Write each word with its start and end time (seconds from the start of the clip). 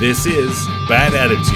This 0.00 0.26
is 0.26 0.66
Bad 0.88 1.14
Attitudes. 1.14 1.54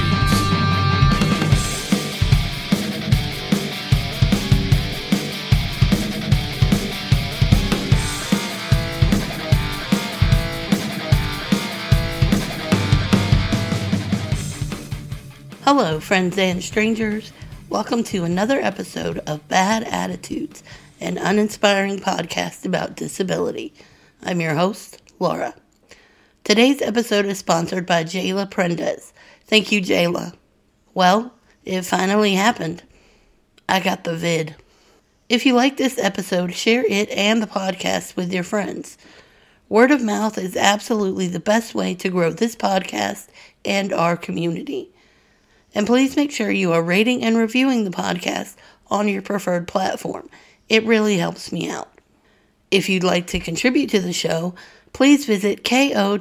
Hello, 15.65 15.99
friends 15.99 16.39
and 16.39 16.63
strangers. 16.63 17.33
Welcome 17.69 18.05
to 18.05 18.23
another 18.23 18.61
episode 18.61 19.19
of 19.27 19.47
Bad 19.49 19.83
Attitudes, 19.83 20.63
an 21.01 21.19
uninspiring 21.19 21.99
podcast 21.99 22.65
about 22.65 22.95
disability. 22.95 23.75
I'm 24.23 24.41
your 24.41 24.55
host, 24.55 25.03
Laura. 25.19 25.55
Today's 26.49 26.81
episode 26.81 27.27
is 27.27 27.37
sponsored 27.37 27.85
by 27.85 28.05
Jayla 28.05 28.51
Prendez. 28.51 29.13
Thank 29.45 29.71
you, 29.71 29.83
Jayla. 29.83 30.35
Well, 30.95 31.35
it 31.67 31.83
finally 31.83 32.33
happened. 32.33 32.83
I 33.69 33.81
got 33.81 34.05
the 34.05 34.17
vid. 34.17 34.57
If 35.29 35.45
you 35.45 35.53
like 35.53 35.77
this 35.77 35.99
episode, 35.99 36.55
share 36.55 36.87
it 36.89 37.11
and 37.11 37.43
the 37.43 37.47
podcast 37.47 38.17
with 38.17 38.33
your 38.33 38.45
friends. 38.45 38.97
Word 39.69 39.91
of 39.91 40.01
mouth 40.01 40.39
is 40.39 40.57
absolutely 40.57 41.29
the 41.29 41.39
best 41.39 41.75
way 41.75 41.95
to 41.97 42.09
grow 42.09 42.31
this 42.31 42.57
podcast 42.57 43.29
and 43.63 43.93
our 43.93 44.17
community. 44.17 44.89
And 45.75 45.87
please 45.87 46.17
make 46.17 46.31
sure 46.31 46.51
you 46.51 46.73
are 46.73 46.83
rating 46.83 47.23
and 47.23 47.37
reviewing 47.37 47.85
the 47.85 47.91
podcast 47.91 48.57
on 48.87 49.07
your 49.07 49.21
preferred 49.21 49.69
platform. 49.69 50.31
It 50.71 50.87
really 50.87 51.19
helps 51.19 51.53
me 51.53 51.69
out. 51.69 51.93
If 52.71 52.89
you'd 52.89 53.05
like 53.05 53.27
to 53.29 53.39
contribute 53.39 53.91
to 53.91 54.01
the 54.01 54.15
show, 54.15 54.55
please 54.93 55.25
visit 55.27 55.65
ko-fi.com 55.65 56.17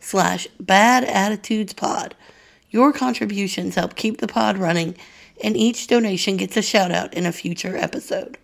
slash 0.00 0.48
badattitudespod. 0.62 2.12
Your 2.70 2.92
contributions 2.92 3.74
help 3.76 3.94
keep 3.94 4.18
the 4.18 4.28
pod 4.28 4.58
running, 4.58 4.96
and 5.42 5.56
each 5.56 5.86
donation 5.86 6.36
gets 6.36 6.56
a 6.56 6.62
shout 6.62 6.90
out 6.90 7.14
in 7.14 7.26
a 7.26 7.32
future 7.32 7.76
episode. 7.76 8.38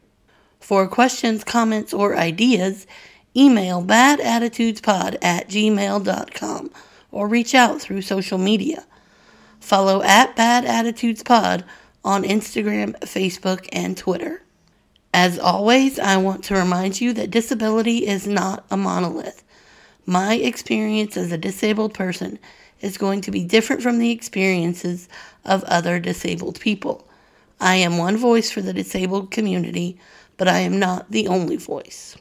For 0.61 0.87
questions, 0.87 1.45
comments, 1.45 1.93
or 1.93 2.17
ideas, 2.17 2.87
email 3.37 3.83
badattitudespod 3.83 5.19
at 5.23 5.49
gmail.com 5.49 6.71
or 7.11 7.29
reach 7.29 7.55
out 7.55 7.81
through 7.81 8.03
social 8.03 8.39
media. 8.39 8.85
Follow 9.59 10.03
at 10.03 10.37
Bad 10.37 10.65
Attitudes 10.65 11.23
Pod 11.23 11.65
on 12.05 12.23
Instagram, 12.23 12.99
Facebook, 13.01 13.69
and 13.73 13.97
Twitter. 13.97 14.43
As 15.13 15.39
always, 15.39 15.99
I 15.99 16.17
want 16.19 16.45
to 16.45 16.55
remind 16.55 17.01
you 17.01 17.13
that 17.15 17.31
disability 17.31 18.07
is 18.07 18.27
not 18.27 18.65
a 18.71 18.77
monolith. 18.77 19.43
My 20.07 20.35
experience 20.35 21.17
as 21.17 21.33
a 21.33 21.39
disabled 21.39 21.95
person 21.95 22.39
is 22.81 22.97
going 22.97 23.21
to 23.23 23.31
be 23.31 23.45
different 23.45 23.83
from 23.83 23.99
the 23.99 24.11
experiences 24.13 25.09
of 25.45 25.65
other 25.65 25.99
disabled 25.99 26.61
people. 26.61 27.07
I 27.61 27.77
am 27.77 27.99
one 27.99 28.17
voice 28.17 28.51
for 28.51 28.63
the 28.63 28.73
disabled 28.73 29.31
community, 29.31 29.99
but 30.37 30.49
I 30.49 30.61
am 30.61 30.79
not 30.79 31.11
the 31.11 31.29
only 31.29 31.57
voice. 31.57 32.17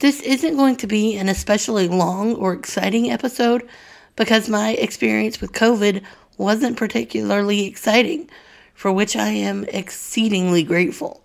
This 0.00 0.20
isn't 0.22 0.56
going 0.56 0.76
to 0.76 0.86
be 0.86 1.16
an 1.16 1.28
especially 1.28 1.86
long 1.86 2.34
or 2.34 2.54
exciting 2.54 3.10
episode 3.10 3.68
because 4.16 4.48
my 4.48 4.70
experience 4.72 5.40
with 5.40 5.52
COVID 5.52 6.02
wasn't 6.38 6.78
particularly 6.78 7.66
exciting, 7.66 8.28
for 8.74 8.90
which 8.90 9.14
I 9.14 9.28
am 9.28 9.64
exceedingly 9.64 10.62
grateful. 10.62 11.19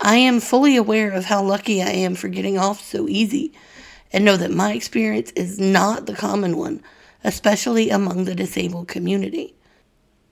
I 0.00 0.16
am 0.16 0.40
fully 0.40 0.76
aware 0.76 1.10
of 1.10 1.24
how 1.24 1.42
lucky 1.42 1.82
I 1.82 1.90
am 1.90 2.14
for 2.14 2.28
getting 2.28 2.56
off 2.56 2.80
so 2.80 3.08
easy 3.08 3.52
and 4.12 4.24
know 4.24 4.36
that 4.36 4.52
my 4.52 4.72
experience 4.72 5.32
is 5.32 5.58
not 5.58 6.06
the 6.06 6.14
common 6.14 6.56
one, 6.56 6.82
especially 7.24 7.90
among 7.90 8.24
the 8.24 8.34
disabled 8.34 8.88
community. 8.88 9.54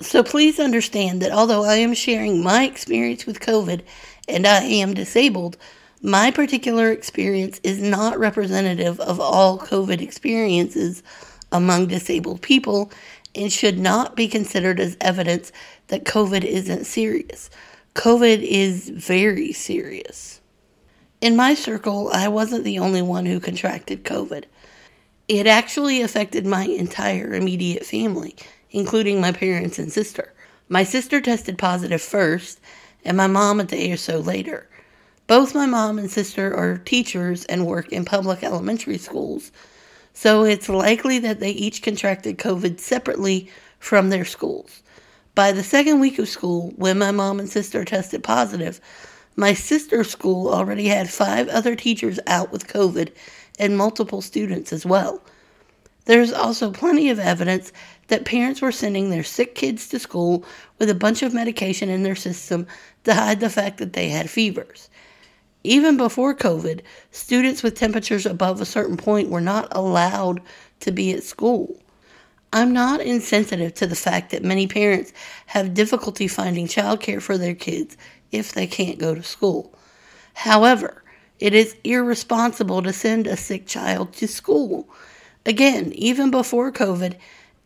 So 0.00 0.22
please 0.22 0.60
understand 0.60 1.20
that 1.22 1.32
although 1.32 1.64
I 1.64 1.76
am 1.76 1.94
sharing 1.94 2.42
my 2.42 2.64
experience 2.64 3.26
with 3.26 3.40
COVID 3.40 3.82
and 4.28 4.46
I 4.46 4.62
am 4.62 4.94
disabled, 4.94 5.56
my 6.02 6.30
particular 6.30 6.92
experience 6.92 7.58
is 7.62 7.80
not 7.82 8.18
representative 8.18 9.00
of 9.00 9.18
all 9.18 9.58
COVID 9.58 10.00
experiences 10.00 11.02
among 11.50 11.86
disabled 11.86 12.42
people 12.42 12.92
and 13.34 13.52
should 13.52 13.78
not 13.78 14.14
be 14.14 14.28
considered 14.28 14.78
as 14.78 14.96
evidence 15.00 15.50
that 15.88 16.04
COVID 16.04 16.44
isn't 16.44 16.84
serious. 16.84 17.50
COVID 17.96 18.42
is 18.42 18.90
very 18.90 19.54
serious. 19.54 20.42
In 21.22 21.34
my 21.34 21.54
circle, 21.54 22.10
I 22.12 22.28
wasn't 22.28 22.62
the 22.62 22.78
only 22.78 23.00
one 23.00 23.24
who 23.24 23.40
contracted 23.40 24.04
COVID. 24.04 24.44
It 25.28 25.46
actually 25.46 26.02
affected 26.02 26.44
my 26.44 26.64
entire 26.66 27.32
immediate 27.32 27.86
family, 27.86 28.36
including 28.70 29.18
my 29.18 29.32
parents 29.32 29.78
and 29.78 29.90
sister. 29.90 30.34
My 30.68 30.84
sister 30.84 31.22
tested 31.22 31.56
positive 31.56 32.02
first, 32.02 32.60
and 33.02 33.16
my 33.16 33.28
mom 33.28 33.60
a 33.60 33.64
day 33.64 33.90
or 33.90 33.96
so 33.96 34.18
later. 34.18 34.68
Both 35.26 35.54
my 35.54 35.64
mom 35.64 35.98
and 35.98 36.10
sister 36.10 36.54
are 36.54 36.76
teachers 36.76 37.46
and 37.46 37.64
work 37.64 37.90
in 37.92 38.04
public 38.04 38.44
elementary 38.44 38.98
schools, 38.98 39.50
so 40.12 40.44
it's 40.44 40.68
likely 40.68 41.18
that 41.20 41.40
they 41.40 41.50
each 41.50 41.80
contracted 41.80 42.36
COVID 42.36 42.78
separately 42.78 43.50
from 43.78 44.10
their 44.10 44.26
schools. 44.26 44.82
By 45.36 45.52
the 45.52 45.62
second 45.62 46.00
week 46.00 46.18
of 46.18 46.30
school, 46.30 46.72
when 46.76 46.96
my 46.96 47.10
mom 47.10 47.38
and 47.38 47.48
sister 47.48 47.84
tested 47.84 48.24
positive, 48.24 48.80
my 49.36 49.52
sister's 49.52 50.08
school 50.08 50.48
already 50.48 50.86
had 50.86 51.10
five 51.10 51.46
other 51.48 51.76
teachers 51.76 52.18
out 52.26 52.50
with 52.50 52.68
COVID 52.68 53.12
and 53.58 53.76
multiple 53.76 54.22
students 54.22 54.72
as 54.72 54.86
well. 54.86 55.22
There's 56.06 56.32
also 56.32 56.70
plenty 56.70 57.10
of 57.10 57.18
evidence 57.18 57.70
that 58.08 58.24
parents 58.24 58.62
were 58.62 58.72
sending 58.72 59.10
their 59.10 59.22
sick 59.22 59.54
kids 59.54 59.88
to 59.88 59.98
school 59.98 60.42
with 60.78 60.88
a 60.88 60.94
bunch 60.94 61.22
of 61.22 61.34
medication 61.34 61.90
in 61.90 62.02
their 62.02 62.16
system 62.16 62.66
to 63.04 63.12
hide 63.12 63.40
the 63.40 63.50
fact 63.50 63.76
that 63.76 63.92
they 63.92 64.08
had 64.08 64.30
fevers. 64.30 64.88
Even 65.62 65.98
before 65.98 66.34
COVID, 66.34 66.80
students 67.10 67.62
with 67.62 67.74
temperatures 67.74 68.24
above 68.24 68.62
a 68.62 68.64
certain 68.64 68.96
point 68.96 69.28
were 69.28 69.42
not 69.42 69.68
allowed 69.72 70.40
to 70.80 70.92
be 70.92 71.12
at 71.12 71.24
school. 71.24 71.78
I'm 72.56 72.72
not 72.72 73.02
insensitive 73.02 73.74
to 73.74 73.86
the 73.86 73.94
fact 73.94 74.30
that 74.30 74.42
many 74.42 74.66
parents 74.66 75.12
have 75.44 75.74
difficulty 75.74 76.26
finding 76.26 76.66
childcare 76.66 77.20
for 77.20 77.36
their 77.36 77.54
kids 77.54 77.98
if 78.32 78.52
they 78.52 78.66
can't 78.66 78.98
go 78.98 79.14
to 79.14 79.22
school. 79.22 79.78
However, 80.32 81.04
it 81.38 81.52
is 81.52 81.76
irresponsible 81.84 82.80
to 82.80 82.94
send 82.94 83.26
a 83.26 83.36
sick 83.36 83.66
child 83.66 84.14
to 84.14 84.26
school. 84.26 84.88
Again, 85.44 85.92
even 85.92 86.30
before 86.30 86.72
COVID, 86.72 87.16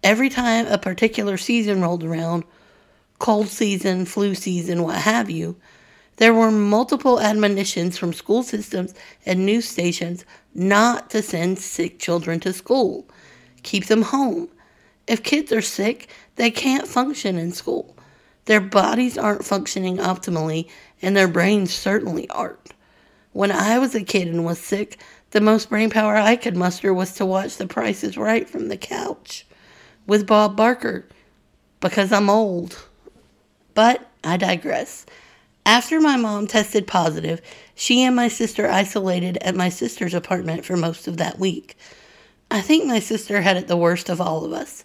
every 0.03 0.29
time 0.29 0.67
a 0.67 0.77
particular 0.77 1.37
season 1.37 1.81
rolled 1.81 2.03
around, 2.03 2.43
cold 3.21 3.47
season, 3.47 4.06
flu 4.06 4.34
season, 4.34 4.83
what 4.83 4.97
have 4.97 5.31
you, 5.31 5.55
there 6.17 6.34
were 6.34 6.50
multiple 6.50 7.21
admonitions 7.21 7.97
from 7.97 8.12
school 8.12 8.43
systems 8.43 8.93
and 9.25 9.47
news 9.47 9.69
stations 9.69 10.25
not 10.53 11.11
to 11.11 11.23
send 11.23 11.61
sick 11.61 12.00
children 12.00 12.41
to 12.41 12.53
school. 12.53 13.09
Keep 13.62 13.87
them 13.87 14.03
home. 14.03 14.49
If 15.10 15.25
kids 15.25 15.50
are 15.50 15.60
sick, 15.60 16.06
they 16.37 16.53
can't 16.53 16.87
function 16.87 17.37
in 17.37 17.50
school. 17.50 17.97
Their 18.44 18.60
bodies 18.60 19.19
aren't 19.19 19.44
functioning 19.44 19.97
optimally, 19.97 20.69
and 21.03 21.16
their 21.16 21.26
brains 21.26 21.75
certainly 21.75 22.31
aren't. 22.31 22.75
When 23.32 23.50
I 23.50 23.81
was 23.81 23.97
a 23.97 24.04
kid 24.04 24.28
and 24.28 24.44
was 24.44 24.60
sick, 24.60 25.00
the 25.32 25.41
most 25.41 25.69
brain 25.69 25.91
power 25.91 26.15
I 26.15 26.37
could 26.37 26.56
muster 26.56 26.94
was 26.94 27.12
to 27.15 27.26
watch 27.26 27.56
The 27.56 27.66
Price 27.66 28.04
is 28.04 28.16
Right 28.16 28.49
from 28.49 28.69
the 28.69 28.76
couch 28.76 29.49
with 30.06 30.28
Bob 30.28 30.56
Barker 30.56 31.09
because 31.81 32.12
I'm 32.12 32.31
old. 32.31 32.78
But 33.75 34.09
I 34.22 34.37
digress. 34.37 35.06
After 35.66 36.00
my 36.00 36.16
mom 36.16 36.47
tested 36.47 36.87
positive, 36.87 37.41
she 37.75 38.04
and 38.04 38.15
my 38.15 38.28
sister 38.28 38.70
isolated 38.70 39.38
at 39.38 39.56
my 39.56 39.70
sister's 39.70 40.15
apartment 40.15 40.65
for 40.65 40.76
most 40.76 41.09
of 41.09 41.16
that 41.16 41.41
week. 41.41 41.76
I 42.50 42.61
think 42.61 42.85
my 42.85 42.99
sister 42.99 43.41
had 43.41 43.56
it 43.56 43.69
the 43.69 43.76
worst 43.76 44.08
of 44.08 44.20
all 44.20 44.44
of 44.44 44.52
us. 44.52 44.85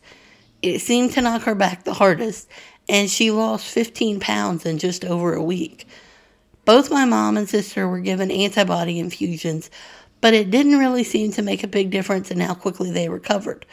It 0.62 0.80
seemed 0.80 1.14
to 1.14 1.22
knock 1.22 1.44
her 1.44 1.56
back 1.56 1.84
the 1.84 1.96
hardest, 1.96 2.48
and 2.88 3.10
she 3.10 3.32
lost 3.32 3.66
15 3.66 4.20
pounds 4.20 4.66
in 4.66 4.78
just 4.78 5.04
over 5.04 5.34
a 5.34 5.44
week. 5.44 5.88
Both 6.64 6.92
my 6.92 7.06
mom 7.06 7.38
and 7.38 7.50
sister 7.50 7.88
were 7.88 8.00
given 8.00 8.30
antibody 8.30 9.00
infusions, 9.00 9.72
but 10.22 10.34
it 10.34 10.52
didn't 10.52 10.78
really 10.78 11.04
seem 11.04 11.32
to 11.34 11.42
make 11.42 11.64
a 11.64 11.68
big 11.68 11.90
difference 11.90 12.30
in 12.30 12.40
how 12.40 12.54
quickly 12.54 12.92
they 12.92 13.10
recovered. 13.10 13.66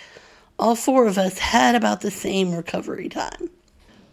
All 0.59 0.75
four 0.75 1.06
of 1.06 1.19
us 1.19 1.39
had 1.39 1.75
about 1.75 2.00
the 2.00 2.11
same 2.11 2.55
recovery 2.55 3.09
time. 3.09 3.50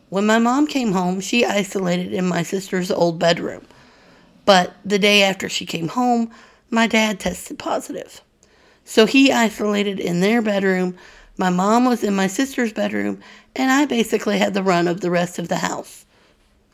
When 0.09 0.25
my 0.25 0.39
mom 0.39 0.67
came 0.67 0.91
home, 0.91 1.21
she 1.21 1.45
isolated 1.45 2.13
in 2.13 2.27
my 2.27 2.43
sister's 2.43 2.91
old 2.91 3.19
bedroom. 3.19 3.65
But 4.45 4.73
the 4.83 4.99
day 4.99 5.23
after 5.23 5.47
she 5.47 5.65
came 5.65 5.89
home, 5.89 6.31
my 6.69 6.87
dad 6.87 7.19
tested 7.19 7.59
positive. 7.59 8.21
So 8.89 9.05
he 9.05 9.31
isolated 9.31 9.99
in 9.99 10.19
their 10.19 10.41
bedroom. 10.41 10.97
My 11.37 11.51
mom 11.51 11.85
was 11.85 12.03
in 12.03 12.15
my 12.15 12.25
sister's 12.25 12.73
bedroom, 12.73 13.19
and 13.55 13.69
I 13.69 13.85
basically 13.85 14.39
had 14.39 14.55
the 14.55 14.63
run 14.63 14.87
of 14.87 15.01
the 15.01 15.11
rest 15.11 15.37
of 15.37 15.47
the 15.47 15.57
house. 15.57 16.07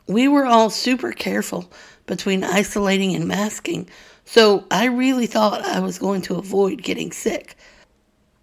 We 0.07 0.29
were 0.29 0.45
all 0.45 0.69
super 0.69 1.11
careful 1.11 1.69
between 2.05 2.45
isolating 2.45 3.13
and 3.13 3.27
masking, 3.27 3.89
so 4.23 4.63
I 4.71 4.85
really 4.85 5.25
thought 5.25 5.65
I 5.65 5.81
was 5.81 5.99
going 5.99 6.21
to 6.21 6.35
avoid 6.35 6.83
getting 6.83 7.11
sick. 7.11 7.57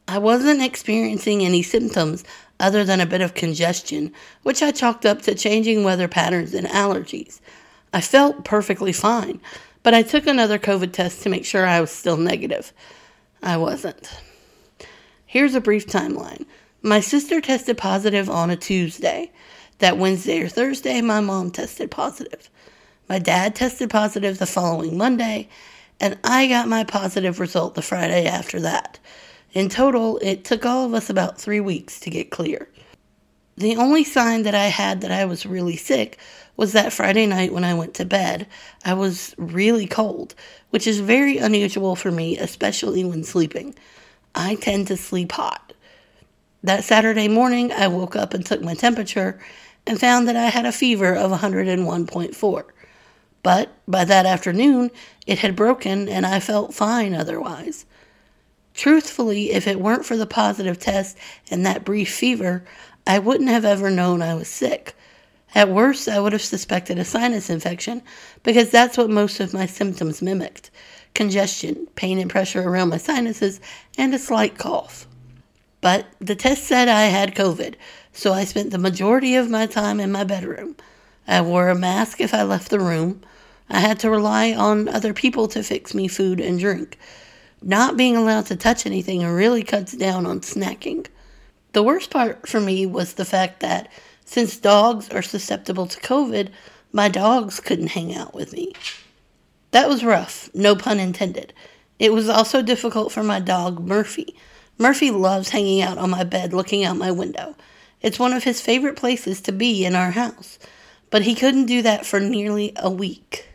I 0.07 0.19
wasn't 0.19 0.61
experiencing 0.61 1.43
any 1.43 1.63
symptoms 1.63 2.25
other 2.61 2.85
than 2.85 3.01
a 3.01 3.07
bit 3.07 3.23
of 3.23 3.33
congestion, 3.33 4.13
which 4.43 4.63
I 4.63 4.71
chalked 4.71 5.07
up 5.07 5.23
to 5.23 5.35
changing 5.35 5.83
weather 5.83 6.09
patterns 6.09 6.53
and 6.53 6.67
allergies. 6.67 7.41
I 7.95 8.03
felt 8.03 8.45
perfectly 8.45 8.93
fine, 8.93 9.41
but 9.83 9.95
I 9.95 10.03
took 10.03 10.27
another 10.27 10.59
COVID 10.59 10.93
test 10.93 11.23
to 11.23 11.31
make 11.31 11.47
sure 11.47 11.65
I 11.65 11.81
was 11.81 11.91
still 11.91 12.19
negative. 12.19 12.75
I 13.43 13.56
wasn't. 13.56 14.09
Here's 15.27 15.55
a 15.55 15.61
brief 15.61 15.87
timeline. 15.87 16.47
My 16.81 17.00
sister 17.00 17.41
tested 17.41 17.77
positive 17.77 18.31
on 18.31 18.50
a 18.50 18.56
Tuesday. 18.56 19.33
That 19.79 19.99
Wednesday 19.99 20.41
or 20.41 20.49
Thursday, 20.49 21.00
my 21.00 21.21
mom 21.21 21.50
tested 21.50 21.91
positive. 21.91 22.49
My 23.09 23.19
dad 23.19 23.56
tested 23.56 23.91
positive 23.91 24.39
the 24.39 24.47
following 24.47 24.97
Monday, 24.97 25.49
and 25.99 26.19
I 26.23 26.47
got 26.47 26.69
my 26.69 26.85
positive 26.85 27.41
result 27.41 27.75
the 27.75 27.83
Friday 27.83 28.27
after 28.27 28.61
that. 28.61 29.00
In 29.53 29.69
total, 29.69 30.19
it 30.23 30.45
took 30.45 30.65
all 30.65 30.87
of 30.87 30.95
us 30.95 31.11
about 31.11 31.41
three 31.41 31.61
weeks 31.61 31.99
to 32.00 32.11
get 32.11 32.31
clear. 32.31 32.69
The 33.56 33.76
only 33.76 34.04
sign 34.04 34.44
that 34.44 34.54
I 34.54 34.66
had 34.66 35.02
that 35.02 35.12
I 35.12 35.25
was 35.25 35.44
really 35.44 35.76
sick 35.76 36.19
was 36.56 36.72
that 36.72 36.93
Friday 36.93 37.26
night 37.26 37.52
when 37.52 37.64
I 37.64 37.75
went 37.75 37.94
to 37.94 38.04
bed. 38.04 38.46
I 38.84 38.94
was 38.94 39.34
really 39.37 39.87
cold, 39.87 40.34
which 40.70 40.87
is 40.87 41.00
very 41.00 41.38
unusual 41.38 41.94
for 41.94 42.10
me, 42.10 42.38
especially 42.38 43.04
when 43.04 43.25
sleeping. 43.25 43.75
I 44.34 44.54
tend 44.54 44.88
to 44.88 44.96
sleep 44.96 45.32
hot. 45.32 45.75
That 46.62 46.84
Saturday 46.84 47.28
morning, 47.28 47.72
I 47.72 47.88
woke 47.88 48.16
up 48.16 48.32
and 48.32 48.44
took 48.44 48.62
my 48.62 48.75
temperature 48.75 49.40
and 49.87 50.00
found 50.00 50.28
that 50.28 50.37
I 50.37 50.46
had 50.46 50.64
a 50.64 50.72
fever 50.72 51.12
of 51.14 51.31
101.4. 51.31 52.64
But 53.43 53.72
by 53.88 54.04
that 54.04 54.26
afternoon, 54.26 54.90
it 55.26 55.40
had 55.40 55.56
broken 55.56 56.08
and 56.08 56.25
I 56.25 56.40
felt 56.40 56.75
fine 56.75 57.14
otherwise. 57.14 57.84
Truthfully, 58.75 59.50
if 59.50 59.66
it 59.66 59.81
weren't 59.81 60.06
for 60.06 60.16
the 60.16 60.26
positive 60.26 60.78
test 60.78 61.19
and 61.50 61.66
that 61.66 61.84
brief 61.84 62.14
fever, 62.14 62.64
I 63.06 63.19
wouldn't 63.19 63.50
have 63.50 63.64
ever 63.64 63.90
known 63.90 64.22
I 64.22 64.34
was 64.34 64.49
sick. 64.49 64.94
At 65.54 65.69
worst, 65.69 66.08
I 66.08 66.19
would 66.19 66.32
have 66.32 66.43
suspected 66.43 66.99
a 66.99 67.04
sinus 67.04 67.50
infection 67.50 68.02
because 68.43 68.70
that's 68.70 68.96
what 68.96 69.10
most 69.10 69.40
of 69.40 69.52
my 69.52 69.66
symptoms 69.66 70.22
mimicked 70.22 70.70
congestion, 71.14 71.87
pain 71.94 72.19
and 72.19 72.31
pressure 72.31 72.62
around 72.66 72.88
my 72.88 72.96
sinuses, 72.96 73.60
and 73.99 74.14
a 74.14 74.19
slight 74.19 74.56
cough. 74.56 75.06
But 75.81 76.06
the 76.20 76.34
test 76.34 76.64
said 76.64 76.88
I 76.88 77.02
had 77.02 77.34
COVID, 77.34 77.75
so 78.12 78.32
I 78.32 78.44
spent 78.44 78.70
the 78.70 78.78
majority 78.78 79.34
of 79.37 79.50
my 79.50 79.66
time 79.66 80.00
in 80.00 80.12
my 80.12 80.25
bedroom. 80.25 80.76
I 81.26 81.40
wore 81.43 81.69
a 81.69 81.75
mask 81.75 82.20
if 82.20 82.32
I 82.32 82.44
left 82.44 82.70
the 82.70 82.81
room. 82.81 83.20
I 83.69 83.81
had 83.81 83.99
to 84.00 84.10
rely 84.10 84.52
on 84.52 84.88
other 84.88 85.12
people 85.12 85.49
to 85.49 85.62
fix 85.62 85.94
me 85.94 86.08
food 86.08 86.40
and 86.40 86.58
drink. 86.58 86.99
Not 87.60 87.96
being 87.96 88.16
allowed 88.16 88.46
to 88.46 88.56
touch 88.56 88.87
anything 88.87 89.25
really 89.25 89.62
cuts 89.62 89.93
down 89.93 90.26
on 90.26 90.40
snacking. 90.40 91.06
The 91.73 91.83
worst 91.83 92.11
part 92.11 92.47
for 92.47 92.61
me 92.61 92.85
was 92.85 93.15
the 93.15 93.25
fact 93.25 93.61
that 93.61 93.91
since 94.25 94.59
dogs 94.59 95.09
are 95.09 95.23
susceptible 95.23 95.87
to 95.87 96.01
COVID, 96.01 96.49
my 96.93 97.09
dogs 97.09 97.61
couldn't 97.61 97.89
hang 97.89 98.15
out 98.15 98.35
with 98.35 98.53
me. 98.53 98.75
That 99.71 99.89
was 99.89 100.05
rough, 100.05 100.51
no 100.55 100.77
pun 100.77 101.01
intended. 101.01 101.55
It 101.99 102.13
was 102.13 102.29
also 102.29 102.61
difficult 102.61 103.11
for 103.11 103.23
my 103.23 103.41
dog, 103.41 103.87
Murphy. 103.87 104.37
Murphy 104.77 105.11
loves 105.11 105.49
hanging 105.49 105.81
out 105.81 105.97
on 105.97 106.11
my 106.11 106.25
bed 106.25 106.53
looking 106.53 106.85
out 106.85 106.97
my 106.97 107.11
window. 107.11 107.57
It's 108.03 108.19
one 108.19 108.35
of 108.35 108.45
his 108.45 108.61
favorite 108.61 108.97
places 108.97 109.41
to 109.43 109.53
be 109.53 109.85
in 109.85 109.95
our 109.95 110.11
house. 110.11 110.59
But 111.09 111.23
he 111.23 111.35
couldn't 111.35 111.67
do 111.67 111.81
that 111.83 112.05
for 112.05 112.21
nearly 112.21 112.73
a 112.77 112.91
week. 112.91 113.49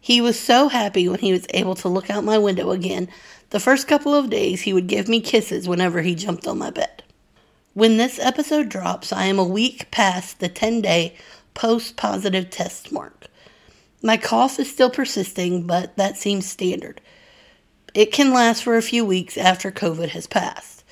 He 0.00 0.20
was 0.20 0.38
so 0.38 0.68
happy 0.68 1.08
when 1.08 1.18
he 1.18 1.32
was 1.32 1.46
able 1.50 1.74
to 1.76 1.88
look 1.88 2.08
out 2.08 2.24
my 2.24 2.38
window 2.38 2.70
again. 2.70 3.08
The 3.50 3.60
first 3.60 3.86
couple 3.88 4.14
of 4.14 4.30
days, 4.30 4.62
he 4.62 4.72
would 4.72 4.86
give 4.86 5.08
me 5.08 5.20
kisses 5.20 5.68
whenever 5.68 6.00
he 6.00 6.14
jumped 6.14 6.46
on 6.46 6.58
my 6.58 6.70
bed. 6.70 7.02
When 7.72 7.98
this 7.98 8.18
episode 8.18 8.68
drops, 8.68 9.12
I 9.12 9.26
am 9.26 9.38
a 9.38 9.44
week 9.44 9.92
past 9.92 10.40
the 10.40 10.48
10 10.48 10.80
day 10.80 11.14
post 11.54 11.96
positive 11.96 12.50
test 12.50 12.90
mark. 12.90 13.28
My 14.02 14.16
cough 14.16 14.58
is 14.58 14.68
still 14.68 14.90
persisting, 14.90 15.68
but 15.68 15.96
that 15.96 16.16
seems 16.16 16.50
standard. 16.50 17.00
It 17.94 18.10
can 18.10 18.32
last 18.32 18.64
for 18.64 18.76
a 18.76 18.82
few 18.82 19.04
weeks 19.04 19.38
after 19.38 19.70
COVID 19.70 20.08
has 20.08 20.26
passed. 20.26 20.82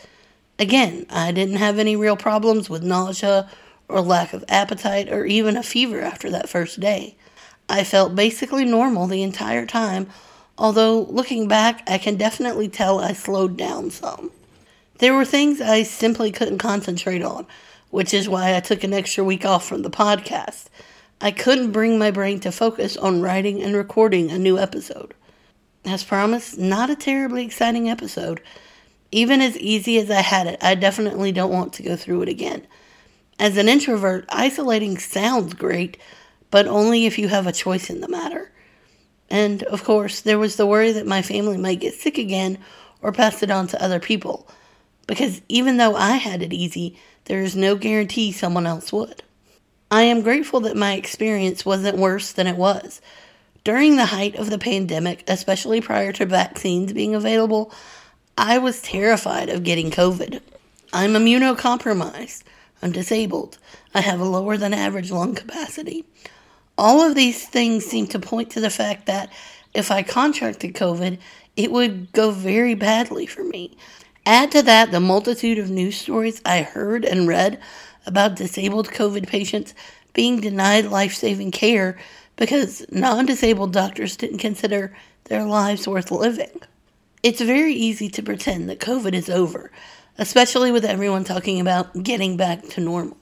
Again, 0.56 1.04
I 1.10 1.32
didn't 1.32 1.56
have 1.56 1.80
any 1.80 1.96
real 1.96 2.16
problems 2.16 2.70
with 2.70 2.84
nausea 2.84 3.50
or 3.88 4.00
lack 4.00 4.32
of 4.32 4.44
appetite 4.46 5.10
or 5.10 5.24
even 5.26 5.56
a 5.56 5.64
fever 5.64 6.00
after 6.00 6.31
that 6.31 6.48
first 6.48 6.78
day. 6.78 7.16
I 7.69 7.82
felt 7.82 8.14
basically 8.14 8.64
normal 8.64 9.08
the 9.08 9.24
entire 9.24 9.66
time, 9.66 10.10
although 10.56 11.00
looking 11.10 11.48
back, 11.48 11.82
I 11.88 11.98
can 11.98 12.14
definitely 12.14 12.69
tell 12.69 13.00
I 13.00 13.14
slowed 13.14 13.56
down 13.56 13.90
some. 13.90 14.31
There 14.98 15.14
were 15.14 15.24
things 15.24 15.60
I 15.60 15.84
simply 15.84 16.32
couldn't 16.32 16.58
concentrate 16.58 17.22
on, 17.22 17.46
which 17.90 18.12
is 18.12 18.28
why 18.28 18.56
I 18.56 18.60
took 18.60 18.82
an 18.82 18.92
extra 18.92 19.22
week 19.22 19.44
off 19.44 19.64
from 19.64 19.82
the 19.82 19.90
podcast. 19.90 20.64
I 21.20 21.30
couldn't 21.30 21.70
bring 21.70 22.00
my 22.00 22.10
brain 22.10 22.40
to 22.40 22.50
focus 22.50 22.96
on 22.96 23.22
writing 23.22 23.62
and 23.62 23.76
recording 23.76 24.28
a 24.30 24.38
new 24.38 24.58
episode. 24.58 25.14
As 25.84 26.02
promised, 26.02 26.58
not 26.58 26.90
a 26.90 26.96
terribly 26.96 27.44
exciting 27.44 27.88
episode. 27.88 28.40
Even 29.12 29.40
as 29.40 29.56
easy 29.58 29.98
as 29.98 30.10
I 30.10 30.20
had 30.20 30.48
it, 30.48 30.58
I 30.60 30.74
definitely 30.74 31.30
don't 31.30 31.52
want 31.52 31.74
to 31.74 31.84
go 31.84 31.94
through 31.94 32.22
it 32.22 32.28
again. 32.28 32.66
As 33.38 33.56
an 33.56 33.68
introvert, 33.68 34.24
isolating 34.30 34.98
sounds 34.98 35.54
great, 35.54 35.96
but 36.50 36.66
only 36.66 37.06
if 37.06 37.20
you 37.20 37.28
have 37.28 37.46
a 37.46 37.52
choice 37.52 37.88
in 37.88 38.00
the 38.00 38.08
matter. 38.08 38.50
And, 39.30 39.62
of 39.62 39.84
course, 39.84 40.22
there 40.22 40.40
was 40.40 40.56
the 40.56 40.66
worry 40.66 40.90
that 40.90 41.06
my 41.06 41.22
family 41.22 41.56
might 41.56 41.78
get 41.78 41.94
sick 41.94 42.18
again 42.18 42.58
or 43.00 43.12
pass 43.12 43.44
it 43.44 43.50
on 43.52 43.68
to 43.68 43.82
other 43.82 44.00
people 44.00 44.50
because 45.08 45.40
even 45.49 45.78
though 45.78 45.96
I 45.96 46.12
had 46.19 46.43
it 46.43 46.52
easy, 46.52 46.96
there 47.25 47.40
is 47.40 47.56
no 47.56 47.75
guarantee 47.75 48.31
someone 48.31 48.66
else 48.66 48.93
would. 48.93 49.25
I 49.90 50.02
am 50.02 50.22
grateful 50.22 50.60
that 50.60 50.76
my 50.76 50.93
experience 50.93 51.66
wasn't 51.66 51.99
worse 51.99 52.31
than 52.31 52.46
it 52.46 52.56
was. 52.56 53.00
During 53.64 53.96
the 53.96 54.06
height 54.06 54.37
of 54.37 54.50
the 54.50 54.58
pandemic, 54.58 55.25
especially 55.26 55.81
prior 55.81 56.12
to 56.12 56.26
vaccines 56.26 56.93
being 56.93 57.14
available, 57.14 57.72
I 58.37 58.58
was 58.58 58.82
terrified 58.82 59.49
of 59.49 59.64
getting 59.64 59.90
COVID. 59.90 60.40
I'm 60.93 61.14
immunocompromised. 61.14 62.43
I'm 62.82 62.93
disabled. 62.93 63.58
I 63.94 64.02
have 64.02 64.20
a 64.20 64.25
lower 64.25 64.56
than 64.56 64.75
average 64.75 65.10
lung 65.10 65.34
capacity. 65.34 66.05
All 66.76 67.00
of 67.00 67.14
these 67.14 67.49
things 67.49 67.84
seem 67.84 68.06
to 68.08 68.19
point 68.19 68.50
to 68.50 68.60
the 68.60 68.70
fact 68.70 69.06
that 69.06 69.32
if 69.75 69.90
I 69.90 70.02
contracted 70.02 70.75
COVID, 70.75 71.19
it 71.56 71.72
would 71.72 72.12
go 72.12 72.31
very 72.31 72.75
badly 72.75 73.26
for 73.26 73.43
me. 73.43 73.76
Add 74.26 74.50
to 74.53 74.63
that 74.63 74.91
the 74.91 75.01
multitude 75.01 75.58
of 75.58 75.70
news 75.70 75.96
stories 75.96 76.43
I 76.44 76.63
heard 76.63 77.05
and 77.05 77.29
read 77.29 77.60
about 78.06 78.37
disabled 78.37 78.89
COVID 78.89 79.27
patients 79.27 79.75
being 80.13 80.41
denied 80.41 80.87
life 80.87 81.15
saving 81.15 81.51
care 81.51 81.98
because 82.37 82.84
non 82.91 83.27
disabled 83.27 83.72
doctors 83.72 84.17
didn't 84.17 84.39
consider 84.39 84.96
their 85.25 85.44
lives 85.44 85.87
worth 85.87 86.10
living. 86.10 86.63
It's 87.22 87.41
very 87.41 87.75
easy 87.75 88.08
to 88.10 88.22
pretend 88.22 88.69
that 88.69 88.81
COVID 88.81 89.13
is 89.13 89.29
over, 89.29 89.70
especially 90.17 90.70
with 90.72 90.84
everyone 90.84 91.25
talking 91.25 91.60
about 91.60 92.03
getting 92.03 92.37
back 92.37 92.63
to 92.70 92.81
normal. 92.81 93.17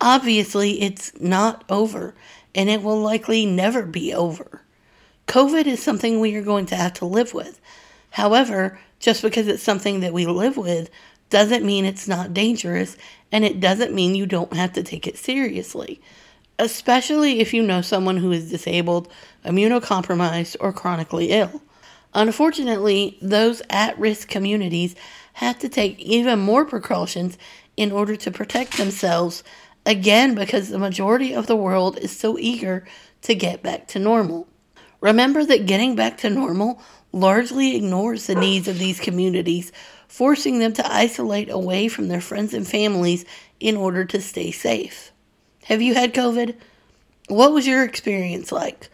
Obviously, 0.00 0.82
it's 0.82 1.18
not 1.20 1.64
over, 1.68 2.14
and 2.54 2.68
it 2.68 2.82
will 2.82 3.00
likely 3.00 3.46
never 3.46 3.84
be 3.84 4.12
over. 4.12 4.62
COVID 5.28 5.66
is 5.66 5.82
something 5.82 6.20
we 6.20 6.34
are 6.34 6.42
going 6.42 6.66
to 6.66 6.76
have 6.76 6.92
to 6.94 7.06
live 7.06 7.32
with. 7.32 7.60
However, 8.14 8.78
just 9.00 9.22
because 9.22 9.48
it's 9.48 9.64
something 9.64 9.98
that 9.98 10.12
we 10.12 10.24
live 10.24 10.56
with 10.56 10.88
doesn't 11.30 11.66
mean 11.66 11.84
it's 11.84 12.06
not 12.06 12.32
dangerous, 12.32 12.96
and 13.32 13.44
it 13.44 13.58
doesn't 13.58 13.92
mean 13.92 14.14
you 14.14 14.24
don't 14.24 14.52
have 14.52 14.72
to 14.74 14.84
take 14.84 15.08
it 15.08 15.18
seriously, 15.18 16.00
especially 16.56 17.40
if 17.40 17.52
you 17.52 17.60
know 17.60 17.82
someone 17.82 18.18
who 18.18 18.30
is 18.30 18.52
disabled, 18.52 19.08
immunocompromised, 19.44 20.54
or 20.60 20.72
chronically 20.72 21.32
ill. 21.32 21.60
Unfortunately, 22.14 23.18
those 23.20 23.62
at 23.68 23.98
risk 23.98 24.28
communities 24.28 24.94
have 25.32 25.58
to 25.58 25.68
take 25.68 25.98
even 25.98 26.38
more 26.38 26.64
precautions 26.64 27.36
in 27.76 27.90
order 27.90 28.14
to 28.14 28.30
protect 28.30 28.76
themselves, 28.76 29.42
again, 29.84 30.36
because 30.36 30.68
the 30.68 30.78
majority 30.78 31.34
of 31.34 31.48
the 31.48 31.56
world 31.56 31.98
is 31.98 32.16
so 32.16 32.38
eager 32.38 32.86
to 33.22 33.34
get 33.34 33.60
back 33.60 33.88
to 33.88 33.98
normal. 33.98 34.46
Remember 35.04 35.44
that 35.44 35.66
getting 35.66 35.96
back 35.96 36.16
to 36.18 36.30
normal 36.30 36.80
largely 37.12 37.76
ignores 37.76 38.26
the 38.26 38.34
needs 38.34 38.68
of 38.68 38.78
these 38.78 38.98
communities, 38.98 39.70
forcing 40.08 40.60
them 40.60 40.72
to 40.72 40.92
isolate 40.92 41.50
away 41.50 41.88
from 41.88 42.08
their 42.08 42.22
friends 42.22 42.54
and 42.54 42.66
families 42.66 43.26
in 43.60 43.76
order 43.76 44.06
to 44.06 44.22
stay 44.22 44.50
safe. 44.50 45.12
Have 45.64 45.82
you 45.82 45.92
had 45.92 46.14
COVID? 46.14 46.56
What 47.28 47.52
was 47.52 47.66
your 47.66 47.84
experience 47.84 48.50
like? 48.50 48.88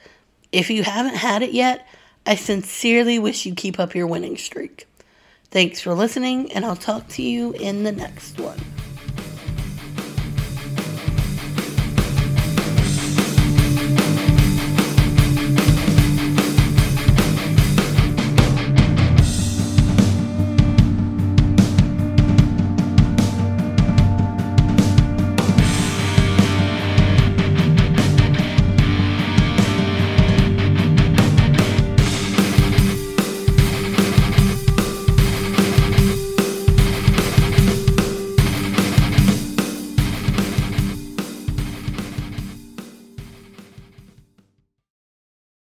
If 0.51 0.69
you 0.69 0.83
haven't 0.83 1.15
had 1.15 1.45
it 1.45 1.53
yet, 1.53 1.87
I 2.27 2.35
sincerely 2.35 3.21
wish 3.21 3.47
you 3.47 3.55
keep 3.55 3.79
up 3.79 3.95
your 3.95 4.09
winning 4.09 4.37
streak. 4.37 4.89
Thanks 5.53 5.81
for 5.81 5.95
listening, 5.95 6.51
and 6.51 6.65
I'll 6.65 6.75
talk 6.75 7.07
to 7.11 7.23
you 7.23 7.53
in 7.53 7.85
the 7.85 7.93
next 7.93 8.41
one. 8.41 8.59